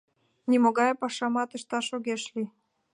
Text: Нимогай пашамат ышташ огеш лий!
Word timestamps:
Нимогай 0.49 0.91
пашамат 1.01 1.49
ышташ 1.57 1.87
огеш 1.95 2.23
лий! 2.33 2.49